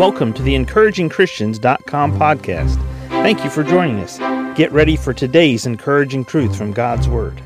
Welcome 0.00 0.32
to 0.32 0.42
the 0.42 0.54
encouragingchristians.com 0.54 2.18
podcast. 2.18 2.76
Thank 3.10 3.44
you 3.44 3.50
for 3.50 3.62
joining 3.62 3.98
us. 3.98 4.16
Get 4.56 4.72
ready 4.72 4.96
for 4.96 5.12
today's 5.12 5.66
encouraging 5.66 6.24
truth 6.24 6.56
from 6.56 6.72
God's 6.72 7.06
Word. 7.06 7.38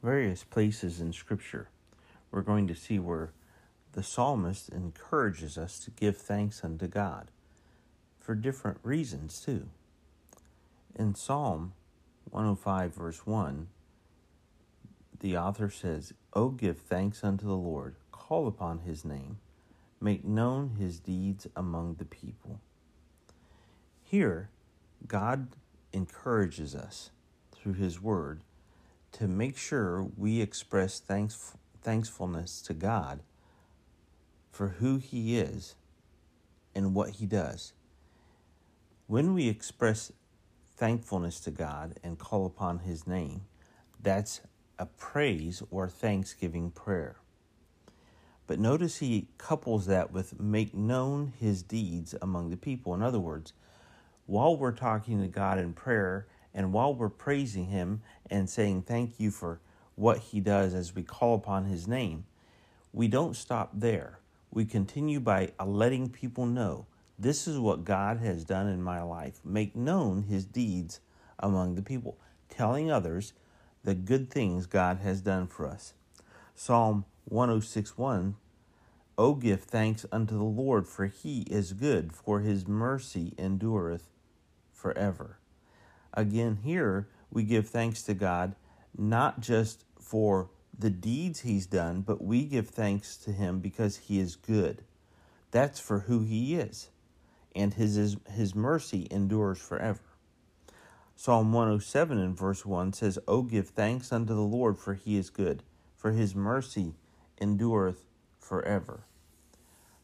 Various 0.00 0.44
places 0.44 1.00
in 1.00 1.12
Scripture, 1.12 1.70
we're 2.30 2.42
going 2.42 2.68
to 2.68 2.76
see 2.76 3.00
where 3.00 3.32
the 3.94 4.04
psalmist 4.04 4.68
encourages 4.68 5.58
us 5.58 5.80
to 5.80 5.90
give 5.90 6.16
thanks 6.16 6.62
unto 6.62 6.86
God 6.86 7.32
for 8.20 8.36
different 8.36 8.78
reasons, 8.84 9.40
too. 9.44 9.66
In 10.94 11.16
Psalm 11.16 11.72
105, 12.30 12.94
verse 12.94 13.26
1, 13.26 13.66
the 15.18 15.36
author 15.36 15.68
says, 15.68 16.12
O 16.32 16.50
give 16.50 16.78
thanks 16.78 17.24
unto 17.24 17.44
the 17.44 17.56
Lord, 17.56 17.96
call 18.32 18.48
upon 18.48 18.78
his 18.78 19.04
name, 19.04 19.36
make 20.00 20.24
known 20.24 20.76
his 20.78 20.98
deeds 21.00 21.46
among 21.54 21.96
the 21.96 22.04
people. 22.06 22.62
Here, 24.02 24.48
God 25.06 25.48
encourages 25.92 26.74
us 26.74 27.10
through 27.54 27.74
his 27.74 28.00
word 28.00 28.40
to 29.12 29.28
make 29.28 29.58
sure 29.58 30.08
we 30.16 30.40
express 30.40 30.98
thanks, 30.98 31.52
thankfulness 31.82 32.62
to 32.62 32.72
God 32.72 33.20
for 34.50 34.68
who 34.68 34.96
he 34.96 35.38
is 35.38 35.74
and 36.74 36.94
what 36.94 37.10
he 37.16 37.26
does. 37.26 37.74
When 39.08 39.34
we 39.34 39.46
express 39.46 40.10
thankfulness 40.74 41.38
to 41.40 41.50
God 41.50 41.98
and 42.02 42.18
call 42.18 42.46
upon 42.46 42.78
his 42.78 43.06
name, 43.06 43.42
that's 44.02 44.40
a 44.78 44.86
praise 44.86 45.62
or 45.70 45.86
thanksgiving 45.86 46.70
prayer. 46.70 47.16
But 48.52 48.60
notice 48.60 48.98
he 48.98 49.28
couples 49.38 49.86
that 49.86 50.12
with 50.12 50.38
make 50.38 50.74
known 50.74 51.32
his 51.40 51.62
deeds 51.62 52.14
among 52.20 52.50
the 52.50 52.56
people. 52.58 52.92
In 52.92 53.00
other 53.00 53.18
words, 53.18 53.54
while 54.26 54.58
we're 54.58 54.72
talking 54.72 55.22
to 55.22 55.26
God 55.26 55.58
in 55.58 55.72
prayer 55.72 56.26
and 56.52 56.70
while 56.70 56.94
we're 56.94 57.08
praising 57.08 57.68
him 57.68 58.02
and 58.28 58.50
saying 58.50 58.82
thank 58.82 59.18
you 59.18 59.30
for 59.30 59.62
what 59.94 60.18
he 60.18 60.38
does 60.38 60.74
as 60.74 60.94
we 60.94 61.02
call 61.02 61.34
upon 61.34 61.64
his 61.64 61.88
name, 61.88 62.26
we 62.92 63.08
don't 63.08 63.36
stop 63.36 63.70
there. 63.72 64.18
We 64.50 64.66
continue 64.66 65.18
by 65.18 65.52
letting 65.58 66.10
people 66.10 66.44
know 66.44 66.84
this 67.18 67.48
is 67.48 67.58
what 67.58 67.86
God 67.86 68.18
has 68.18 68.44
done 68.44 68.66
in 68.66 68.82
my 68.82 69.00
life. 69.00 69.40
Make 69.42 69.74
known 69.74 70.24
his 70.24 70.44
deeds 70.44 71.00
among 71.38 71.74
the 71.74 71.80
people, 71.80 72.18
telling 72.50 72.90
others 72.90 73.32
the 73.82 73.94
good 73.94 74.30
things 74.30 74.66
God 74.66 74.98
has 74.98 75.22
done 75.22 75.46
for 75.46 75.66
us. 75.66 75.94
Psalm 76.54 77.06
106:1 77.30 78.34
O 79.22 79.36
give 79.36 79.62
thanks 79.62 80.04
unto 80.10 80.36
the 80.36 80.42
Lord 80.42 80.88
for 80.88 81.06
he 81.06 81.42
is 81.42 81.74
good 81.74 82.12
for 82.12 82.40
his 82.40 82.66
mercy 82.66 83.34
endureth 83.38 84.08
forever. 84.72 85.38
Again 86.12 86.58
here 86.64 87.06
we 87.30 87.44
give 87.44 87.68
thanks 87.68 88.02
to 88.02 88.14
God 88.14 88.56
not 88.98 89.38
just 89.38 89.84
for 90.00 90.50
the 90.76 90.90
deeds 90.90 91.42
he's 91.42 91.66
done, 91.66 92.00
but 92.00 92.24
we 92.24 92.46
give 92.46 92.70
thanks 92.70 93.16
to 93.18 93.30
him 93.30 93.60
because 93.60 93.96
he 93.96 94.18
is 94.18 94.34
good. 94.34 94.82
That's 95.52 95.78
for 95.78 96.00
who 96.00 96.24
he 96.24 96.56
is. 96.56 96.90
And 97.54 97.74
his 97.74 97.94
his, 97.94 98.16
his 98.28 98.56
mercy 98.56 99.06
endures 99.08 99.60
forever. 99.60 100.02
Psalm 101.14 101.52
107 101.52 102.18
and 102.18 102.36
verse 102.36 102.66
1 102.66 102.92
says, 102.94 103.20
O 103.28 103.42
give 103.42 103.68
thanks 103.68 104.12
unto 104.12 104.34
the 104.34 104.40
Lord, 104.40 104.78
for 104.78 104.94
he 104.94 105.16
is 105.16 105.30
good, 105.30 105.62
for 105.94 106.10
his 106.10 106.34
mercy 106.34 106.96
endureth 107.40 108.02
forever. 108.40 109.04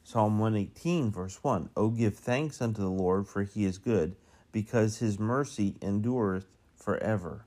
Psalm 0.09 0.39
118, 0.39 1.11
verse 1.11 1.39
1 1.45 1.69
O 1.77 1.91
give 1.91 2.17
thanks 2.17 2.63
unto 2.63 2.81
the 2.81 2.89
Lord, 2.89 3.29
for 3.29 3.43
he 3.43 3.67
is 3.67 3.77
good, 3.77 4.17
because 4.53 5.01
his 5.01 5.19
mercy 5.19 5.77
endureth 5.83 6.47
forever. 6.75 7.45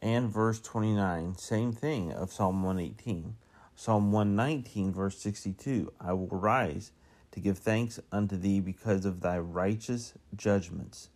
And 0.00 0.28
verse 0.28 0.60
29, 0.60 1.38
same 1.38 1.72
thing 1.72 2.12
of 2.12 2.30
Psalm 2.30 2.62
118. 2.62 3.36
Psalm 3.74 4.12
119, 4.12 4.92
verse 4.92 5.16
62 5.18 5.90
I 5.98 6.12
will 6.12 6.26
rise 6.26 6.92
to 7.30 7.40
give 7.40 7.56
thanks 7.56 7.98
unto 8.12 8.36
thee 8.36 8.60
because 8.60 9.06
of 9.06 9.22
thy 9.22 9.38
righteous 9.38 10.12
judgments. 10.36 11.08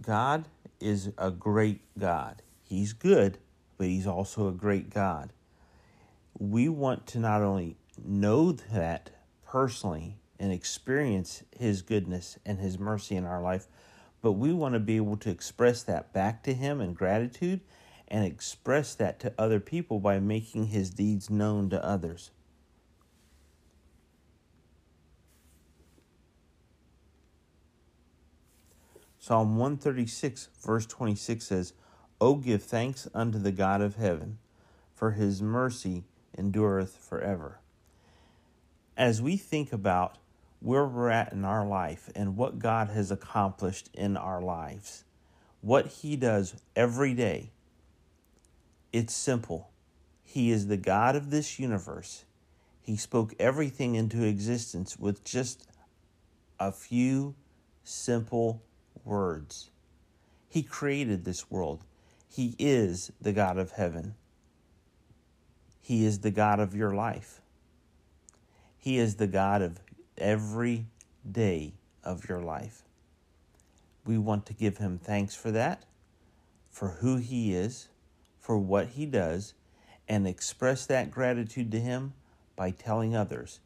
God 0.00 0.46
is 0.80 1.12
a 1.16 1.30
great 1.30 1.82
God. 1.96 2.42
He's 2.64 2.92
good, 2.92 3.38
but 3.78 3.86
He's 3.86 4.08
also 4.08 4.48
a 4.48 4.52
great 4.52 4.90
God. 4.90 5.32
We 6.42 6.68
want 6.68 7.06
to 7.06 7.20
not 7.20 7.40
only 7.40 7.76
know 8.04 8.50
that 8.50 9.10
personally 9.46 10.16
and 10.40 10.50
experience 10.50 11.44
His 11.56 11.82
goodness 11.82 12.36
and 12.44 12.58
His 12.58 12.80
mercy 12.80 13.14
in 13.14 13.24
our 13.24 13.40
life, 13.40 13.68
but 14.20 14.32
we 14.32 14.52
want 14.52 14.72
to 14.72 14.80
be 14.80 14.96
able 14.96 15.16
to 15.18 15.30
express 15.30 15.84
that 15.84 16.12
back 16.12 16.42
to 16.42 16.52
Him 16.52 16.80
in 16.80 16.94
gratitude 16.94 17.60
and 18.08 18.24
express 18.24 18.92
that 18.96 19.20
to 19.20 19.32
other 19.38 19.60
people 19.60 20.00
by 20.00 20.18
making 20.18 20.66
His 20.66 20.90
deeds 20.90 21.30
known 21.30 21.70
to 21.70 21.84
others. 21.84 22.32
Psalm 29.20 29.56
136, 29.58 30.48
verse 30.60 30.86
26 30.86 31.44
says, 31.44 31.72
O 32.20 32.34
give 32.34 32.64
thanks 32.64 33.06
unto 33.14 33.38
the 33.38 33.52
God 33.52 33.80
of 33.80 33.94
heaven, 33.94 34.38
for 34.92 35.12
his 35.12 35.40
mercy 35.40 36.02
endureth 36.36 36.96
forever. 36.96 37.60
As 38.96 39.22
we 39.22 39.36
think 39.36 39.72
about 39.72 40.18
where 40.60 40.86
we're 40.86 41.10
at 41.10 41.32
in 41.32 41.44
our 41.44 41.66
life 41.66 42.10
and 42.14 42.36
what 42.36 42.58
God 42.58 42.88
has 42.90 43.10
accomplished 43.10 43.90
in 43.94 44.16
our 44.16 44.40
lives, 44.40 45.04
what 45.60 45.86
he 45.86 46.16
does 46.16 46.54
every 46.76 47.14
day, 47.14 47.50
it's 48.92 49.14
simple. 49.14 49.70
He 50.22 50.50
is 50.50 50.66
the 50.66 50.76
God 50.76 51.16
of 51.16 51.30
this 51.30 51.58
universe. 51.58 52.24
He 52.80 52.96
spoke 52.96 53.34
everything 53.38 53.94
into 53.94 54.24
existence 54.24 54.98
with 54.98 55.24
just 55.24 55.66
a 56.58 56.72
few 56.72 57.34
simple 57.84 58.62
words. 59.04 59.70
He 60.48 60.62
created 60.62 61.24
this 61.24 61.50
world. 61.50 61.84
He 62.28 62.54
is 62.58 63.10
the 63.20 63.32
God 63.32 63.58
of 63.58 63.72
heaven. 63.72 64.14
He 65.82 66.06
is 66.06 66.20
the 66.20 66.30
God 66.30 66.60
of 66.60 66.74
your 66.74 66.94
life. 66.94 67.40
He 68.78 68.98
is 68.98 69.16
the 69.16 69.26
God 69.26 69.60
of 69.60 69.80
every 70.16 70.86
day 71.30 71.74
of 72.04 72.28
your 72.28 72.40
life. 72.40 72.82
We 74.04 74.16
want 74.16 74.46
to 74.46 74.54
give 74.54 74.78
him 74.78 74.98
thanks 74.98 75.34
for 75.34 75.50
that, 75.50 75.84
for 76.70 76.88
who 77.00 77.16
he 77.16 77.52
is, 77.54 77.88
for 78.38 78.56
what 78.56 78.88
he 78.88 79.06
does, 79.06 79.54
and 80.08 80.26
express 80.26 80.86
that 80.86 81.10
gratitude 81.10 81.70
to 81.72 81.80
him 81.80 82.14
by 82.56 82.70
telling 82.70 83.14
others. 83.14 83.60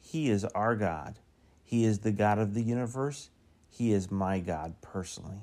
He 0.00 0.30
is 0.30 0.44
our 0.46 0.74
God. 0.74 1.18
He 1.64 1.84
is 1.84 2.00
the 2.00 2.12
God 2.12 2.38
of 2.38 2.54
the 2.54 2.62
universe. 2.62 3.30
He 3.70 3.92
is 3.92 4.10
my 4.10 4.40
God 4.40 4.74
personally. 4.80 5.42